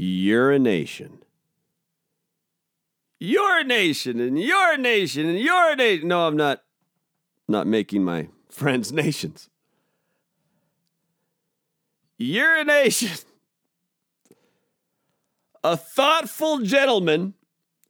[0.00, 1.18] urination.
[3.18, 6.08] Urination and urination and urination.
[6.08, 6.62] No, I'm not
[7.48, 9.48] not making my friends nations.
[12.16, 13.18] Urination.
[15.62, 17.34] A thoughtful gentleman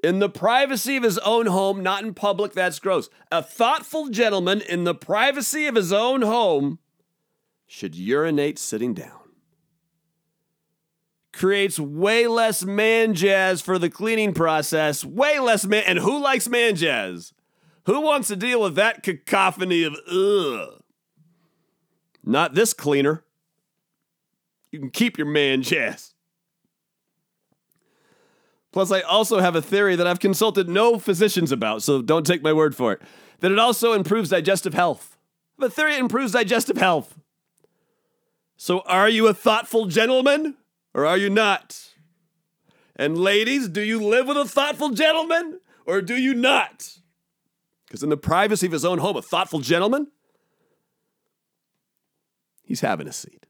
[0.03, 3.09] in the privacy of his own home, not in public, that's gross.
[3.31, 6.81] A thoughtful gentleman in the privacy of his own home
[7.69, 9.20] should urinate sitting down.
[11.33, 15.85] Creates way less man jazz for the cleaning process, way less man.
[15.87, 17.33] And who likes man jazz?
[17.87, 20.83] Who wants to deal with that cacophony of ugh?
[22.25, 23.25] Not this cleaner.
[24.71, 26.15] You can keep your man jazz.
[28.73, 32.43] Plus, I also have a theory that I've consulted no physicians about, so don't take
[32.43, 33.03] my word for it.
[33.41, 35.17] That it also improves digestive health.
[35.61, 37.19] A theory improves digestive health.
[38.57, 40.57] So, are you a thoughtful gentleman
[40.95, 41.91] or are you not?
[42.97, 46.99] And, ladies, do you live with a thoughtful gentleman or do you not?
[47.87, 50.09] Because in the privacy of his own home, a thoughtful gentleman,
[52.63, 53.47] he's having a seat.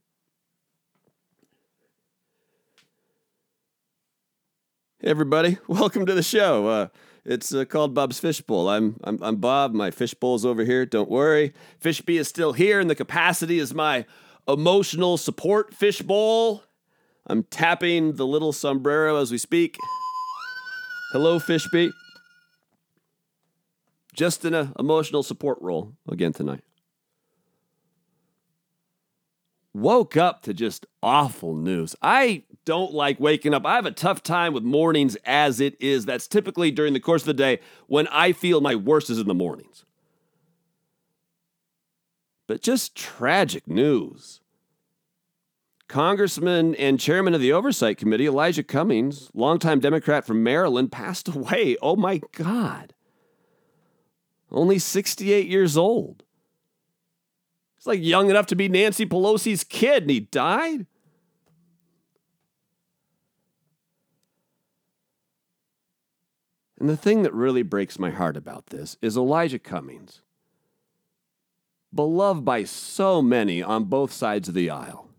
[5.03, 6.67] Hey everybody, welcome to the show.
[6.67, 6.89] Uh,
[7.25, 8.69] it's uh, called Bob's Fishbowl.
[8.69, 9.73] I'm, I'm I'm Bob.
[9.73, 10.87] My fishbowl's over here.
[10.87, 11.53] Don't worry.
[11.83, 14.05] Fishbee is still here, and the capacity is my
[14.49, 16.65] emotional support fishbowl.
[17.31, 19.79] I'm tapping the little sombrero as we speak.
[21.13, 21.93] Hello, Fishbee.
[24.13, 26.65] Just in an uh, emotional support role again tonight.
[29.73, 31.95] Woke up to just awful news.
[32.03, 33.65] I don't like waking up.
[33.65, 36.05] I have a tough time with mornings as it is.
[36.05, 39.29] That's typically during the course of the day when I feel my worst is in
[39.29, 39.85] the mornings.
[42.49, 44.41] But just tragic news.
[45.91, 51.77] Congressman and chairman of the Oversight Committee, Elijah Cummings, longtime Democrat from Maryland, passed away.
[51.83, 52.95] Oh my God.
[54.53, 56.23] Only 68 years old.
[57.77, 60.87] He's like young enough to be Nancy Pelosi's kid, and he died?
[66.79, 70.21] And the thing that really breaks my heart about this is Elijah Cummings,
[71.93, 75.10] beloved by so many on both sides of the aisle.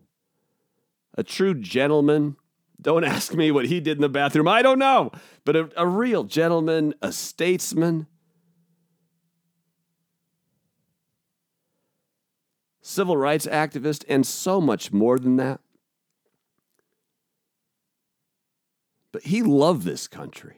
[1.14, 2.36] A true gentleman.
[2.80, 4.48] Don't ask me what he did in the bathroom.
[4.48, 5.12] I don't know.
[5.44, 8.06] But a, a real gentleman, a statesman,
[12.80, 15.60] civil rights activist, and so much more than that.
[19.12, 20.56] But he loved this country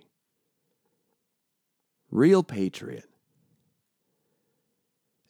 [2.15, 3.09] real patriot.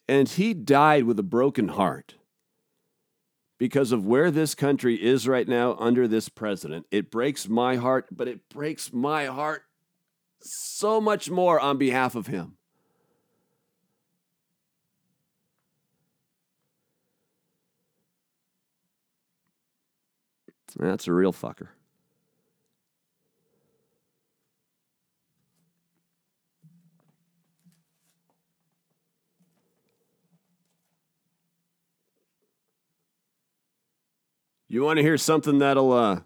[0.06, 2.16] And he died with a broken heart
[3.58, 6.86] because of where this country is right now under this president.
[6.90, 9.62] It breaks my heart, but it breaks my heart
[10.40, 12.56] so much more on behalf of him.
[20.76, 21.68] That's a real fucker.
[34.74, 36.22] You want to hear something that'll, uh,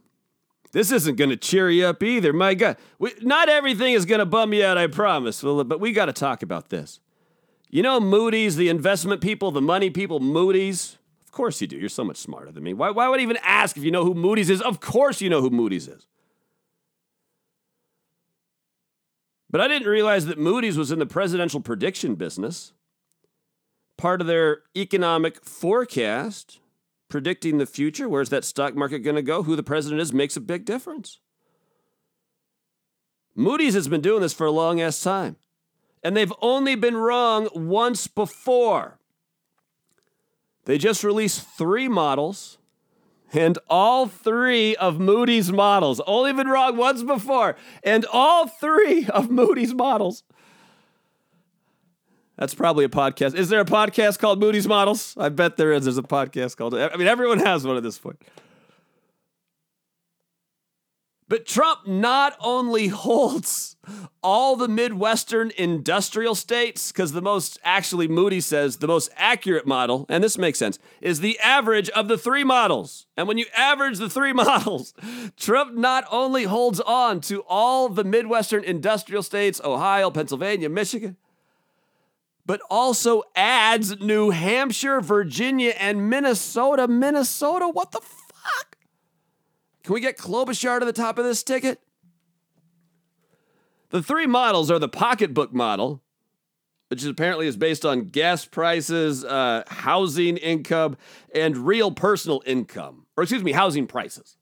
[0.73, 2.33] this isn't going to cheer you up either.
[2.33, 5.43] My God, we, not everything is going to bum you out, I promise.
[5.43, 6.99] But we got to talk about this.
[7.69, 10.97] You know, Moody's, the investment people, the money people, Moody's.
[11.27, 11.77] Of course you do.
[11.77, 12.73] You're so much smarter than me.
[12.73, 14.63] Why, why would I even ask if you know who Moody's is?
[14.63, 16.07] Of course you know who Moody's is.
[19.51, 22.73] But I didn't realize that Moody's was in the presidential prediction business.
[23.99, 26.61] Part of their economic forecast
[27.09, 30.37] predicting the future, where's that stock market going to go, who the president is, makes
[30.37, 31.19] a big difference.
[33.35, 35.37] Moody's has been doing this for a long ass time.
[36.03, 38.99] And they've only been wrong once before.
[40.65, 42.59] They just released three models,
[43.33, 49.31] and all three of Moody's models, only been wrong once before, and all three of
[49.31, 50.25] Moody's models
[52.39, 53.35] that's probably a podcast.
[53.35, 55.15] Is there a podcast called Moody's Models?
[55.19, 55.85] I bet there is.
[55.85, 56.73] There's a podcast called.
[56.73, 58.23] I mean, everyone has one at this point.
[61.29, 63.77] But Trump not only holds
[64.23, 70.07] all the Midwestern industrial states, because the most, actually, Moody says the most accurate model,
[70.09, 73.07] and this makes sense, is the average of the three models.
[73.15, 74.95] And when you average the three models,
[75.37, 81.17] Trump not only holds on to all the Midwestern industrial states, Ohio, Pennsylvania, Michigan,
[82.49, 86.89] but also adds New Hampshire, Virginia, and Minnesota.
[86.89, 88.79] Minnesota, what the fuck?
[89.85, 91.79] Can we get Klobuchar to the top of this ticket?
[93.91, 96.03] The three models are the pocketbook model,
[96.89, 100.97] which apparently is based on gas prices, uh, housing income,
[101.35, 104.39] and real personal income, or excuse me, housing prices.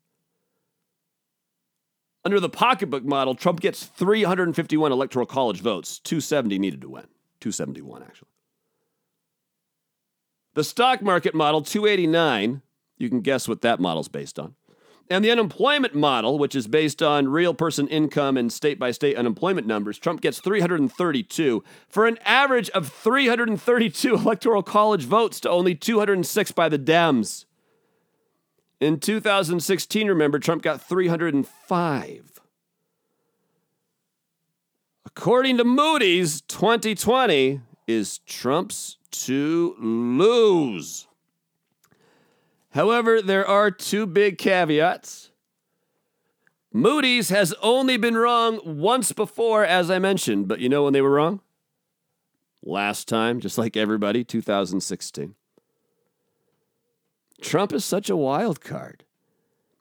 [2.25, 7.07] Under the pocketbook model, Trump gets 351 electoral college votes, 270 needed to win,
[7.47, 8.29] 271 actually.
[10.55, 12.63] The stock market model, 289,
[12.99, 14.57] you can guess what that model's based on.
[15.09, 19.17] And the unemployment model, which is based on real person income and state by state
[19.17, 25.77] unemployment numbers, Trump gets 332 for an average of 332 electoral college votes to only
[25.77, 27.45] 206 by the Dems.
[28.81, 32.36] In 2016, remember, Trump got 305.
[35.17, 41.07] According to Moody's, 2020 is Trump's to lose.
[42.73, 45.31] However, there are two big caveats.
[46.71, 51.01] Moody's has only been wrong once before, as I mentioned, but you know when they
[51.01, 51.41] were wrong?
[52.63, 55.35] Last time, just like everybody, 2016.
[57.41, 59.05] Trump is such a wild card.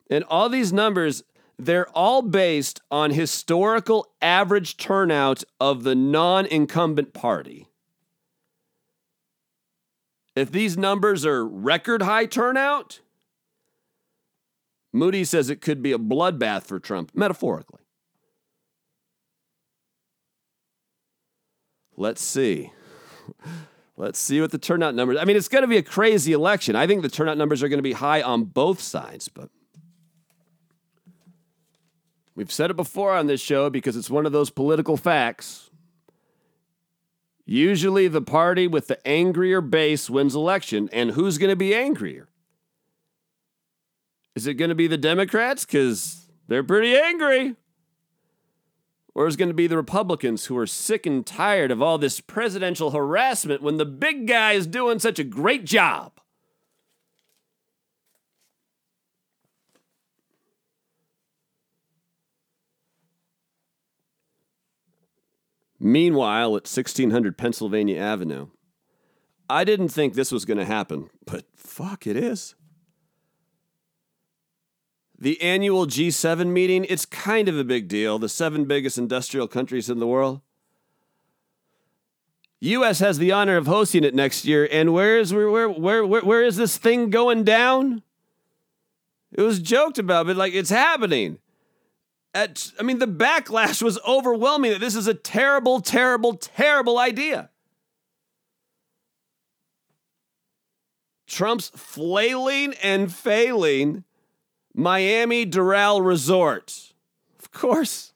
[0.09, 1.23] And all these numbers,
[1.57, 7.67] they're all based on historical average turnout of the non incumbent party.
[10.35, 12.99] If these numbers are record high turnout,
[14.91, 17.81] Moody says it could be a bloodbath for Trump, metaphorically.
[21.97, 22.71] Let's see.
[23.97, 25.17] Let's see what the turnout numbers.
[25.17, 26.75] I mean, it's going to be a crazy election.
[26.75, 29.49] I think the turnout numbers are going to be high on both sides, but
[32.35, 35.69] we've said it before on this show because it's one of those political facts.
[37.45, 42.27] Usually the party with the angrier base wins election, and who's going to be angrier?
[44.35, 47.55] Is it going to be the Democrats cuz they're pretty angry?
[49.13, 51.97] Or is it going to be the Republicans who are sick and tired of all
[51.97, 56.19] this presidential harassment when the big guy is doing such a great job?
[65.85, 68.47] Meanwhile, at 1600 Pennsylvania Avenue,
[69.47, 72.55] I didn't think this was going to happen, but fuck, it is.
[75.15, 79.87] The annual G7 meeting, it's kind of a big deal, the seven biggest industrial countries
[79.87, 80.41] in the world.
[82.61, 86.03] US has the honor of hosting it next year, and where is where where where
[86.03, 88.01] where, where is this thing going down?
[89.31, 91.37] It was joked about, but like it's happening.
[92.35, 97.49] At, I mean, the backlash was overwhelming that this is a terrible, terrible, terrible idea.
[101.25, 104.03] Trump's flailing and failing
[104.73, 106.93] Miami Doral Resort.
[107.39, 108.11] Of course.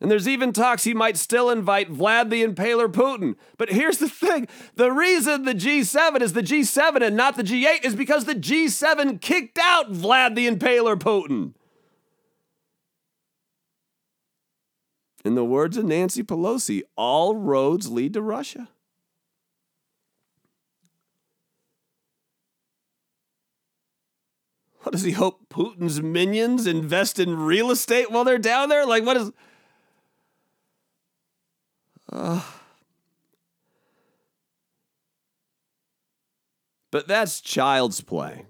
[0.00, 3.34] And there's even talks he might still invite Vlad the Impaler Putin.
[3.56, 4.46] But here's the thing
[4.76, 9.20] the reason the G7 is the G7 and not the G8 is because the G7
[9.20, 11.54] kicked out Vlad the Impaler Putin.
[15.24, 18.68] In the words of Nancy Pelosi, all roads lead to Russia.
[24.82, 28.86] What does he hope Putin's minions invest in real estate while they're down there?
[28.86, 29.32] Like, what is.
[32.10, 32.40] Uh,
[36.90, 38.46] but that's child's play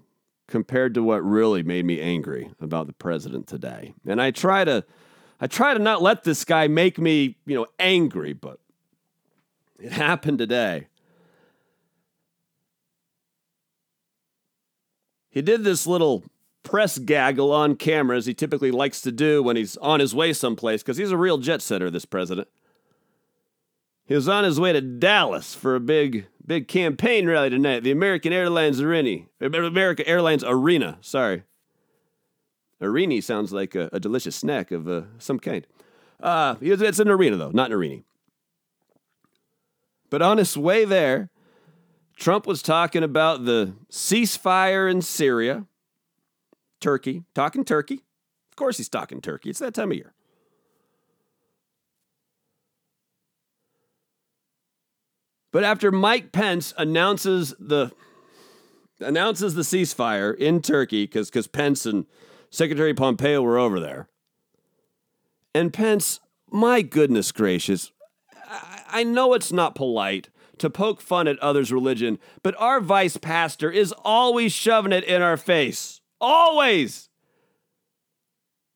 [0.47, 3.93] compared to what really made me angry about the president today.
[4.07, 4.85] And I try to
[5.39, 8.59] I try to not let this guy make me, you know, angry, but
[9.79, 10.87] it happened today.
[15.29, 16.23] He did this little
[16.63, 20.33] press gaggle on camera as he typically likes to do when he's on his way
[20.33, 22.47] someplace because he's a real jet setter, this president.
[24.05, 27.81] He was on his way to Dallas for a big, big campaign rally tonight.
[27.83, 30.97] The American Airlines Arena, American Airlines Arena.
[31.01, 31.43] Sorry,
[32.81, 35.65] Arena sounds like a, a delicious snack of uh, some kind.
[36.21, 38.01] Uh, it's an arena though, not an arena.
[40.09, 41.29] But on his way there,
[42.17, 45.65] Trump was talking about the ceasefire in Syria,
[46.81, 48.01] Turkey, talking Turkey.
[48.49, 49.49] Of course, he's talking Turkey.
[49.49, 50.13] It's that time of year.
[55.51, 57.91] But after Mike Pence announces the
[58.99, 62.05] announces the ceasefire in Turkey, because because Pence and
[62.49, 64.09] Secretary Pompeo were over there,
[65.53, 66.19] and Pence,
[66.51, 67.91] my goodness gracious,
[68.47, 73.17] I, I know it's not polite to poke fun at others' religion, but our vice
[73.17, 76.01] pastor is always shoving it in our face.
[76.21, 77.09] Always.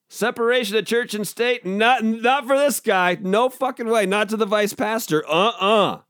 [0.10, 3.18] Separation of church and state, not not for this guy.
[3.20, 4.06] No fucking way.
[4.06, 5.26] Not to the vice pastor.
[5.28, 6.02] Uh-uh.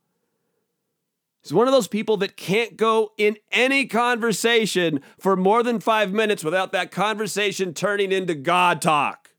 [1.44, 6.14] He's one of those people that can't go in any conversation for more than five
[6.14, 9.32] minutes without that conversation turning into God talk.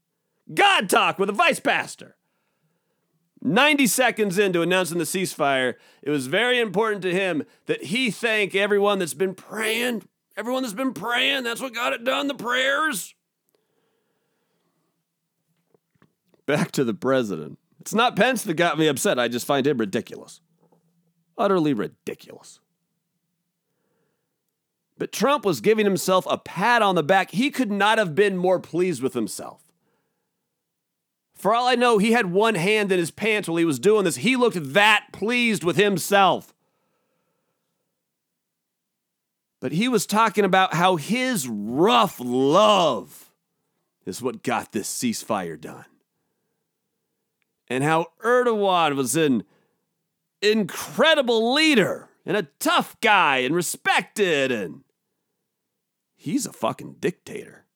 [0.52, 2.16] God talk with a vice pastor.
[3.40, 8.54] 90 seconds into announcing the ceasefire, it was very important to him that he thank
[8.54, 10.02] everyone that's been praying.
[10.36, 13.14] Everyone that's been praying, that's what got it done, the prayers.
[16.44, 17.58] Back to the president.
[17.80, 19.18] It's not Pence that got me upset.
[19.18, 20.40] I just find him ridiculous
[21.36, 22.60] utterly ridiculous.
[24.96, 27.32] But Trump was giving himself a pat on the back.
[27.32, 29.60] He could not have been more pleased with himself.
[31.34, 34.04] For all I know, he had one hand in his pants while he was doing
[34.04, 34.16] this.
[34.16, 36.54] He looked that pleased with himself.
[39.60, 43.32] But he was talking about how his rough love
[44.06, 45.86] is what got this ceasefire done.
[47.68, 49.44] And how Erdogan was in
[50.44, 54.82] incredible leader and a tough guy and respected and
[56.14, 57.66] he's a fucking dictator.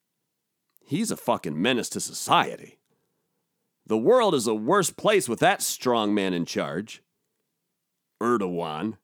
[0.84, 2.78] He's a fucking menace to society.
[3.86, 7.02] The world is a worse place with that strong man in charge.
[8.22, 8.96] Erdogan.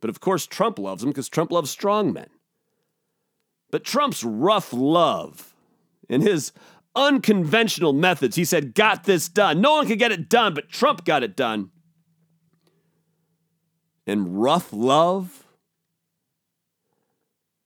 [0.00, 2.28] But of course, Trump loves him because Trump loves strong men.
[3.70, 5.54] But Trump's rough love
[6.08, 6.52] and his
[6.94, 9.60] unconventional methods, he said, got this done.
[9.60, 11.70] No one could get it done, but Trump got it done
[14.08, 15.44] and rough love.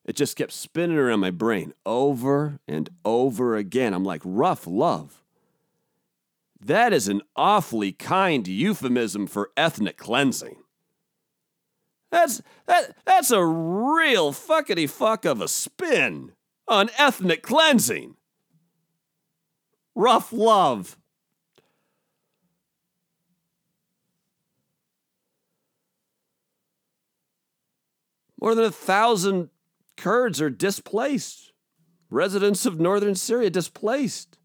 [0.05, 3.95] It just kept spinning around my brain over and over again.
[3.95, 5.23] I'm like, rough love.
[6.61, 10.57] That is an awfully kind euphemism for ethnic cleansing.
[12.11, 16.33] That's that that's a real fuckety fuck of a spin
[16.69, 18.17] on ethnic cleansing.
[19.95, 20.99] Rough love.
[28.43, 29.51] More than a thousand
[29.97, 31.53] Kurds are displaced.
[32.11, 34.37] Residents of northern Syria displaced.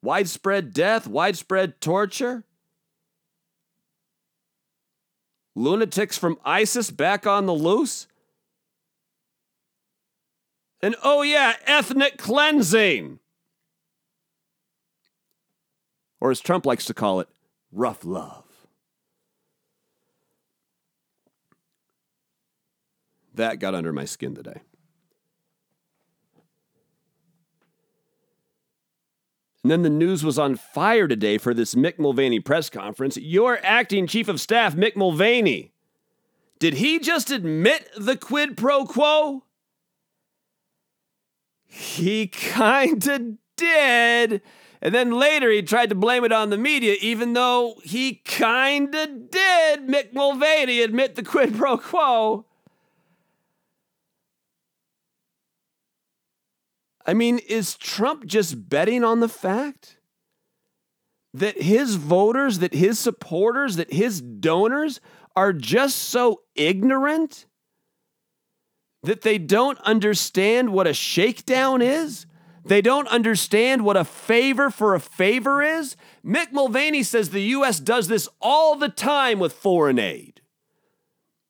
[0.00, 2.44] Widespread death, widespread torture.
[5.56, 8.06] Lunatics from ISIS back on the loose.
[10.80, 13.18] And oh, yeah, ethnic cleansing.
[16.20, 17.28] Or as Trump likes to call it,
[17.72, 18.47] rough love.
[23.38, 24.62] That got under my skin today.
[29.62, 33.16] And then the news was on fire today for this Mick Mulvaney press conference.
[33.16, 35.72] Your acting chief of staff, Mick Mulvaney,
[36.58, 39.44] did he just admit the quid pro quo?
[41.64, 44.42] He kinda did.
[44.82, 49.06] And then later he tried to blame it on the media, even though he kinda
[49.06, 52.44] did, Mick Mulvaney, admit the quid pro quo.
[57.08, 59.96] I mean, is Trump just betting on the fact
[61.32, 65.00] that his voters, that his supporters, that his donors
[65.34, 67.46] are just so ignorant
[69.04, 72.26] that they don't understand what a shakedown is?
[72.62, 75.96] They don't understand what a favor for a favor is?
[76.22, 77.80] Mick Mulvaney says the U.S.
[77.80, 80.37] does this all the time with foreign aid.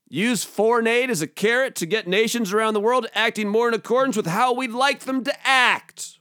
[0.08, 3.74] Use foreign aid as a carrot to get nations around the world acting more in
[3.74, 6.18] accordance with how we'd like them to act.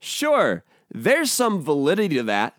[0.00, 2.56] Sure, there's some validity to that.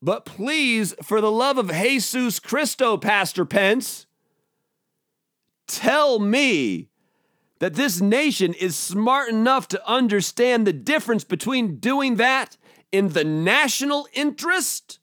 [0.00, 4.06] But please, for the love of Jesus Christo, Pastor Pence,
[5.66, 6.88] tell me
[7.58, 12.56] that this nation is smart enough to understand the difference between doing that
[12.90, 14.99] in the national interest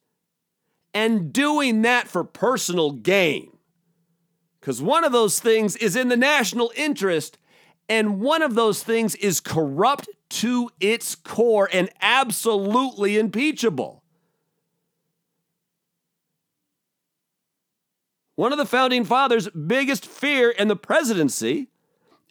[0.94, 3.52] and doing that for personal gain.
[4.60, 7.38] Because one of those things is in the national interest,
[7.88, 14.04] and one of those things is corrupt to its core and absolutely impeachable.
[18.36, 21.70] One of the founding fathers' biggest fear in the presidency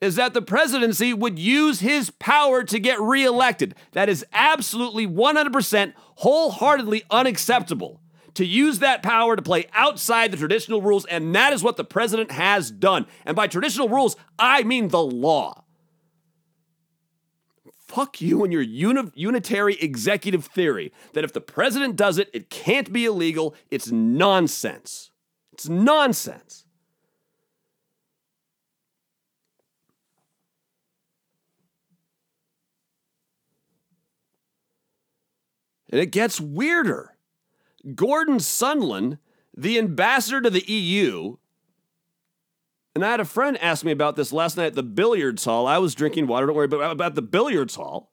[0.00, 3.74] is that the presidency would use his power to get reelected.
[3.92, 8.02] That is absolutely 100% wholeheartedly unacceptable
[8.36, 11.84] to use that power to play outside the traditional rules, and that is what the
[11.84, 13.06] president has done.
[13.24, 15.64] And by traditional rules, I mean the law.
[17.78, 22.50] Fuck you and your uni- unitary executive theory that if the president does it, it
[22.50, 23.54] can't be illegal.
[23.70, 25.10] It's nonsense.
[25.52, 26.64] It's nonsense.
[35.88, 37.15] And it gets weirder.
[37.94, 39.18] Gordon Sondland,
[39.56, 41.36] the ambassador to the EU,
[42.94, 45.66] and I had a friend ask me about this last night at the billiards hall.
[45.66, 48.10] I was drinking water, don't worry, but about the billiards hall.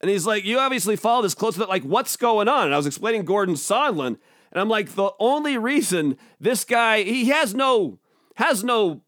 [0.00, 2.64] And he's like, You obviously follow this close, but like, what's going on?
[2.64, 4.16] And I was explaining Gordon Sondland,
[4.50, 7.98] and I'm like, the only reason this guy, he has no,
[8.36, 9.02] has no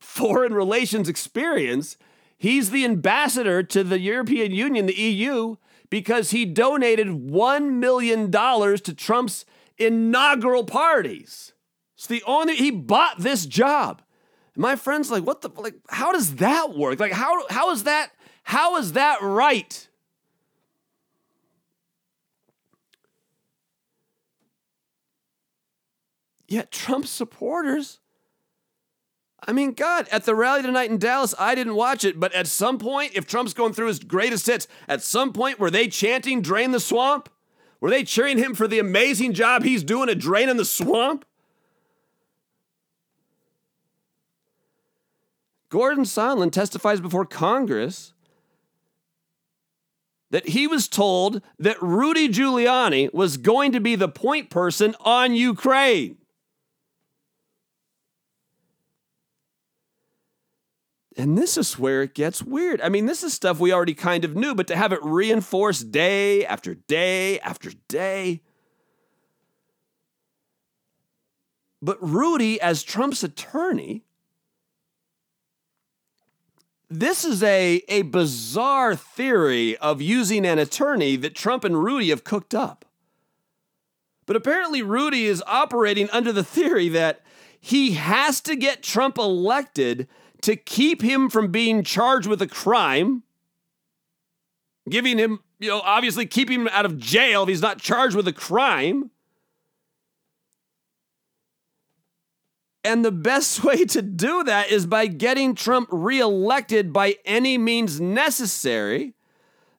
[0.00, 1.96] foreign relations experience.
[2.38, 5.56] He's the ambassador to the European Union, the EU,
[5.92, 9.44] because he donated $1 million to Trump's
[9.76, 11.52] inaugural parties.
[11.94, 14.00] It's the only, he bought this job.
[14.56, 16.98] My friend's like, what the, like, how does that work?
[16.98, 18.10] Like, how, how is that,
[18.42, 19.86] how is that right?
[26.48, 28.00] Yet Trump supporters
[29.46, 32.46] I mean, God, at the rally tonight in Dallas, I didn't watch it, but at
[32.46, 36.42] some point, if Trump's going through his greatest hits, at some point, were they chanting
[36.42, 37.28] drain the swamp?
[37.80, 41.24] Were they cheering him for the amazing job he's doing at draining the swamp?
[45.68, 48.12] Gordon Sondland testifies before Congress
[50.30, 55.34] that he was told that Rudy Giuliani was going to be the point person on
[55.34, 56.18] Ukraine.
[61.16, 62.80] And this is where it gets weird.
[62.80, 65.90] I mean, this is stuff we already kind of knew, but to have it reinforced
[65.90, 68.42] day after day after day.
[71.82, 74.04] But Rudy, as Trump's attorney,
[76.88, 82.22] this is a, a bizarre theory of using an attorney that Trump and Rudy have
[82.22, 82.84] cooked up.
[84.26, 87.22] But apparently, Rudy is operating under the theory that
[87.60, 90.06] he has to get Trump elected
[90.42, 93.22] to keep him from being charged with a crime,
[94.88, 98.28] giving him, you know, obviously keeping him out of jail if he's not charged with
[98.28, 99.10] a crime.
[102.84, 108.00] And the best way to do that is by getting Trump reelected by any means
[108.00, 109.14] necessary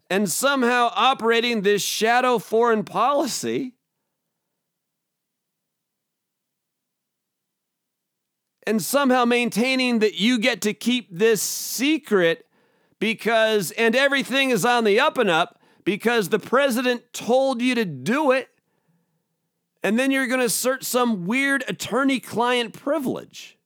[0.10, 3.74] and somehow operating this shadow foreign policy
[8.66, 12.48] and somehow maintaining that you get to keep this secret
[13.00, 17.86] because, and everything is on the up and up because the president told you to
[17.86, 18.50] do it.
[19.84, 23.58] And then you're going to assert some weird attorney client privilege.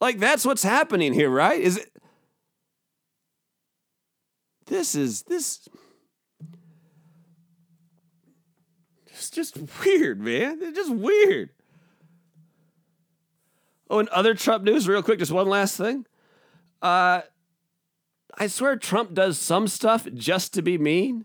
[0.00, 1.60] Like, that's what's happening here, right?
[1.60, 1.92] Is it?
[4.66, 5.68] This is, this.
[9.06, 10.58] It's just weird, man.
[10.60, 11.50] It's just weird.
[13.90, 16.06] Oh, and other Trump news, real quick, just one last thing.
[16.82, 17.22] Uh,
[18.36, 21.24] I swear Trump does some stuff just to be mean.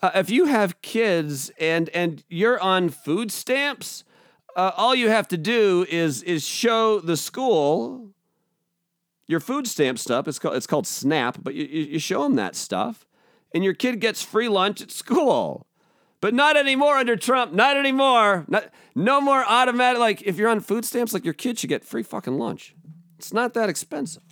[0.00, 4.04] Uh, if you have kids and and you're on food stamps,
[4.56, 8.14] uh, all you have to do is is show the school
[9.26, 10.28] your food stamp stuff.
[10.28, 13.06] It's called it's called SNAP, but you, you show them that stuff,
[13.54, 15.66] and your kid gets free lunch at school.
[16.24, 17.52] But not anymore under Trump.
[17.52, 18.46] Not anymore.
[18.48, 20.00] Not, no more automatic.
[20.00, 22.74] Like, if you're on food stamps, like your kid should get free fucking lunch.
[23.18, 24.22] It's not that expensive.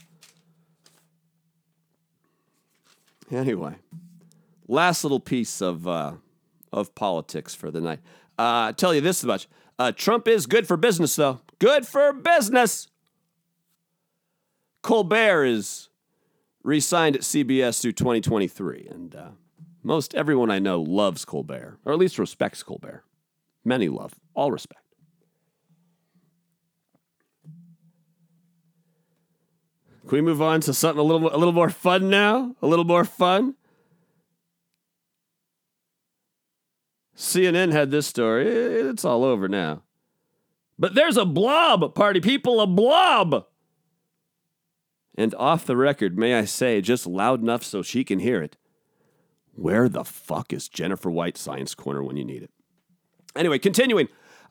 [3.30, 3.74] Anyway,
[4.66, 6.12] last little piece of, uh,
[6.72, 7.98] of politics for the night.
[8.38, 9.46] Uh, I tell you this much
[9.78, 11.42] uh, Trump is good for business, though.
[11.58, 12.88] Good for business.
[14.80, 15.90] Colbert is
[16.62, 18.88] re signed at CBS through 2023.
[18.90, 19.28] And, uh,
[19.82, 23.04] most everyone I know loves Colbert, or at least respects Colbert.
[23.64, 24.80] Many love, all respect.
[30.08, 32.54] Can we move on to something a little, a little more fun now?
[32.60, 33.54] A little more fun?
[37.16, 38.46] CNN had this story.
[38.46, 39.82] It's all over now.
[40.78, 43.46] But there's a blob, party people, a blob.
[45.16, 48.56] And off the record, may I say, just loud enough so she can hear it.
[49.54, 52.50] Where the fuck is Jennifer White Science Corner when you need it?
[53.36, 54.08] Anyway, continuing.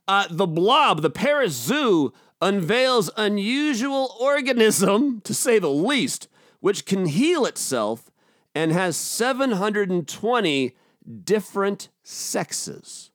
[0.07, 6.27] Uh, the blob, the Paris Zoo, unveils unusual organism, to say the least,
[6.59, 8.11] which can heal itself
[8.53, 10.75] and has 720
[11.23, 13.11] different sexes.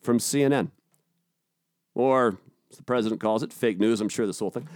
[0.00, 0.70] From CNN.
[1.94, 2.38] Or,
[2.70, 4.68] as the president calls it, fake news, I'm sure this whole thing.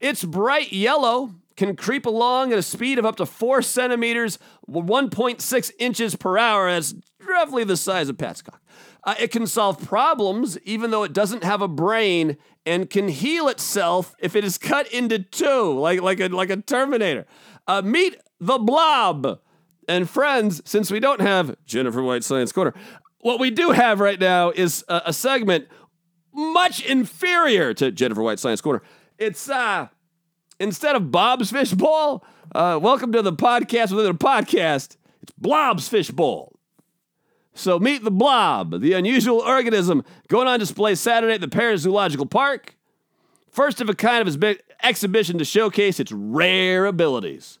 [0.00, 4.38] It's bright yellow can creep along at a speed of up to four centimeters,
[4.68, 6.70] 1.6 inches per hour.
[6.70, 6.94] That's
[7.26, 8.60] roughly the size of Pat's cock.
[9.04, 13.48] Uh, it can solve problems even though it doesn't have a brain and can heal
[13.48, 17.26] itself if it is cut into two, like, like, a, like a Terminator.
[17.66, 19.40] Uh, meet the Blob.
[19.88, 22.72] And friends, since we don't have Jennifer White Science Corner,
[23.18, 25.66] what we do have right now is a, a segment
[26.32, 28.82] much inferior to Jennifer White Science Corner.
[29.18, 29.88] It's uh
[30.62, 34.96] instead of Bob's Fishbowl, uh, welcome to the podcast within a podcast.
[35.20, 36.56] It's Blob's Fishbowl.
[37.52, 42.26] So meet the Blob, the unusual organism going on display Saturday at the Paris Zoological
[42.26, 42.76] Park.
[43.50, 47.58] First of a kind of big exhibition to showcase its rare abilities.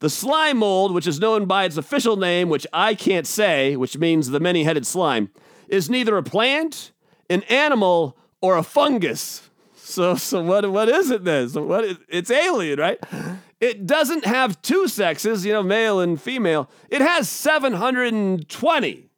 [0.00, 3.98] The slime mold, which is known by its official name, which I can't say, which
[3.98, 5.30] means the many headed slime,
[5.68, 6.92] is neither a plant,
[7.28, 9.49] an animal, or a fungus.
[9.90, 11.48] So, so what, what is it then?
[11.48, 12.98] So what is, it's alien, right?
[13.60, 16.70] It doesn't have two sexes, you know, male and female.
[16.88, 19.10] It has 720.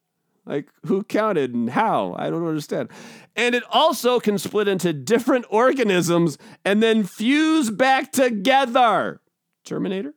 [0.44, 2.16] Like, who counted and how?
[2.18, 2.88] I don't understand.
[3.36, 9.20] And it also can split into different organisms and then fuse back together.
[9.64, 10.14] Terminator?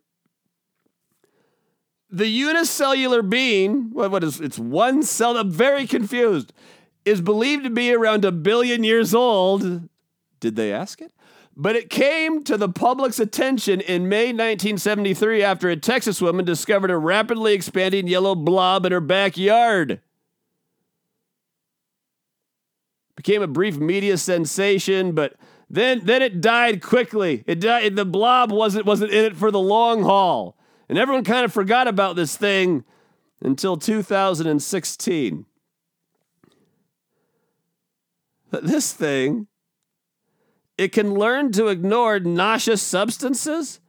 [2.10, 5.38] The unicellular being, what, what is it's one cell?
[5.38, 6.54] I'm very confused.
[7.04, 9.88] Is believed to be around a billion years old.
[10.46, 11.12] Did they ask it?
[11.58, 16.92] But it came to the public's attention in May 1973 after a Texas woman discovered
[16.92, 20.02] a rapidly expanding yellow blob in her backyard.
[23.16, 25.34] Became a brief media sensation, but
[25.68, 27.44] then then it died quickly.
[27.48, 27.96] It died.
[27.96, 31.88] The blob wasn't wasn't in it for the long haul, and everyone kind of forgot
[31.88, 32.84] about this thing
[33.42, 35.46] until 2016.
[38.52, 39.48] But this thing,
[40.78, 43.80] it can learn to ignore nauseous substances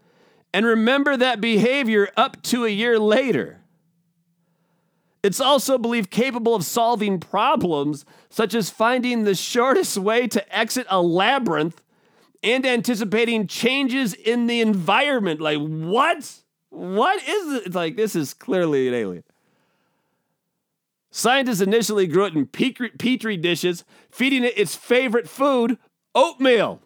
[0.53, 3.61] and remember that behavior up to a year later.
[5.22, 10.87] It's also believed capable of solving problems such as finding the shortest way to exit
[10.88, 11.83] a labyrinth
[12.44, 15.40] and anticipating changes in the environment.
[15.40, 16.33] Like, what?
[16.70, 17.66] What is it?
[17.66, 19.25] It's like, this is clearly an alien.
[21.11, 25.79] Scientists initially grew it in petri dishes, feeding it its favorite food,
[26.17, 26.81] oatmeal.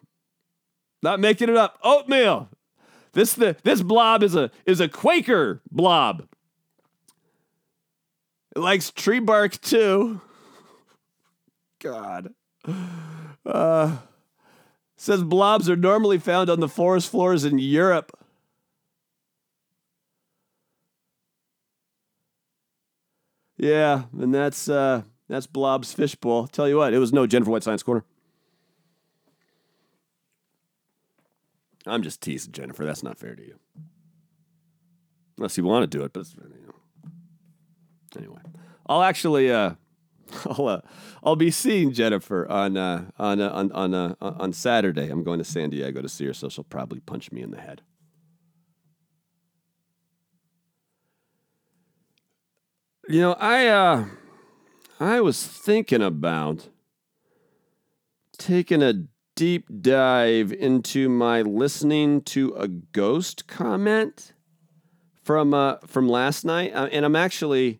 [1.01, 2.49] Not making it up, oatmeal.
[3.13, 6.27] This the this blob is a is a Quaker blob.
[8.55, 10.21] It likes tree bark too.
[11.79, 12.33] God.
[13.43, 13.97] Uh,
[14.95, 18.11] says blobs are normally found on the forest floors in Europe.
[23.57, 26.47] Yeah, and that's uh, that's Blob's fishbowl.
[26.47, 28.03] Tell you what, it was no Jennifer White Science Corner.
[31.85, 32.85] I'm just teasing Jennifer.
[32.85, 33.59] That's not fair to you.
[35.37, 36.75] Unless you want to do it, but you know.
[38.17, 38.41] Anyway,
[38.85, 39.71] I'll actually uh,
[40.45, 40.81] I'll uh,
[41.23, 45.09] I'll be seeing Jennifer on uh, on uh, on on uh, on Saturday.
[45.09, 47.61] I'm going to San Diego to see her, so she'll probably punch me in the
[47.61, 47.81] head.
[53.07, 54.05] You know, I uh,
[54.99, 56.69] I was thinking about
[58.37, 58.93] taking a
[59.41, 64.33] deep dive into my listening to a ghost comment
[65.23, 67.79] from uh, from last night, uh, and I'm actually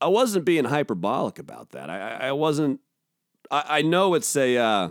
[0.00, 1.88] I wasn't being hyperbolic about that.
[1.88, 2.80] I, I wasn't.
[3.52, 4.88] I, I know it's a uh,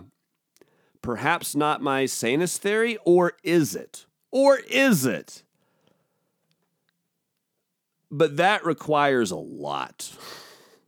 [1.02, 4.06] perhaps not my sanest theory, or is it?
[4.30, 5.42] Or is it?
[8.10, 10.16] But that requires a lot.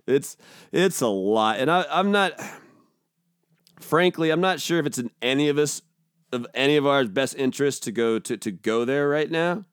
[0.07, 0.39] It's
[0.73, 2.33] it's a lot, and I, I'm not.
[3.83, 5.83] Frankly, I'm not sure if it's in any of us
[6.33, 9.65] of any of our best interest to go to, to go there right now.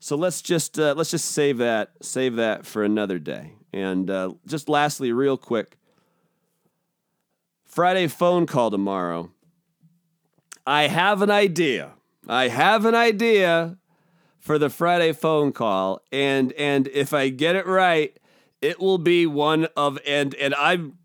[0.00, 3.54] So let's just uh, let's just save that save that for another day.
[3.72, 5.76] And uh, just lastly, real quick,
[7.64, 9.30] Friday phone call tomorrow.
[10.66, 11.92] I have an idea.
[12.28, 13.78] I have an idea
[14.38, 18.16] for the Friday phone call, and and if I get it right,
[18.62, 20.98] it will be one of and and I'm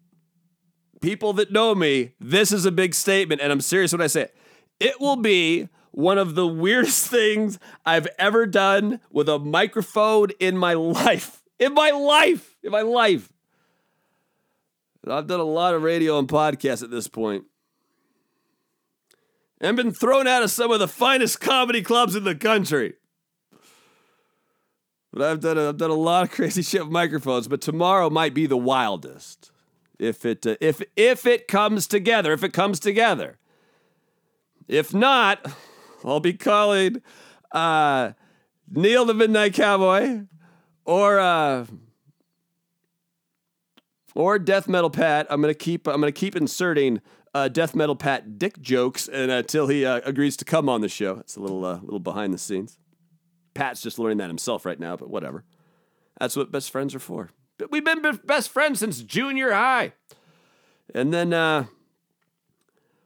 [1.04, 2.14] people that know me.
[2.20, 4.36] This is a big statement, and I'm serious when I say it.
[4.80, 10.58] It will be one of the weirdest things I've ever done with a microphone in
[10.58, 11.44] my life.
[11.60, 12.56] In my life.
[12.64, 13.32] In my life.
[15.06, 17.44] I've done a lot of radio and podcasts at this point.
[19.60, 22.94] And been thrown out of some of the finest comedy clubs in the country.
[25.12, 27.50] But I've done a, I've done a lot of crazy shit with microphones.
[27.50, 29.52] But tomorrow might be the wildest,
[30.00, 32.34] if it uh, if if it comes together.
[32.34, 33.38] If it comes together.
[34.68, 35.46] If not,
[36.04, 37.02] I'll be calling
[37.52, 38.14] uh,
[38.70, 40.22] Neil the Midnight Cowboy
[40.86, 41.66] or uh,
[44.16, 45.28] or Death Metal Pat.
[45.30, 47.02] I'm gonna keep I'm gonna keep inserting
[47.34, 51.18] uh, Death Metal Pat dick jokes until he uh, agrees to come on the show.
[51.20, 52.78] It's a little uh, little behind the scenes.
[53.54, 55.44] Pat's just learning that himself right now, but whatever.
[56.20, 57.30] That's what best friends are for.
[57.70, 59.94] We've been best friends since junior high.
[60.94, 61.66] And then, uh,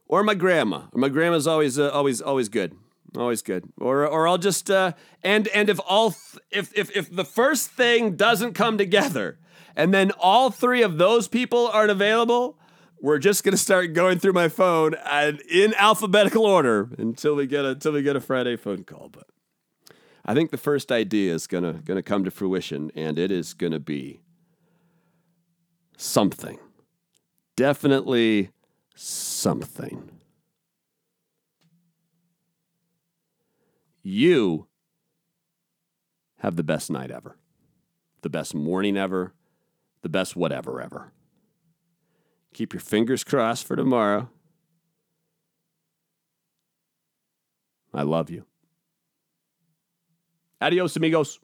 [0.08, 0.84] or my grandma.
[0.94, 2.76] My grandma's always, uh, always, always good.
[3.16, 3.66] Always good.
[3.80, 4.94] Or, or I'll just, uh,
[5.24, 9.40] and, and if all, th- if, if, if the first thing doesn't come together
[9.76, 12.58] and then all three of those people aren't available,
[13.00, 17.64] we're just gonna start going through my phone and in alphabetical order until we get
[17.64, 19.10] a, until we get a Friday phone call.
[19.10, 19.28] But
[20.26, 23.80] I think the first idea is gonna, gonna come to fruition and it is gonna
[23.80, 24.22] be
[25.98, 26.60] something.
[27.56, 28.52] Definitely
[28.96, 30.12] something.
[34.04, 34.68] You
[36.38, 37.36] have the best night ever,
[38.22, 39.34] the best morning ever,
[40.02, 41.12] the best whatever ever.
[42.54, 44.30] Keep your fingers crossed for tomorrow.
[47.94, 48.46] I love you.
[50.62, 51.40] Adios, amigos.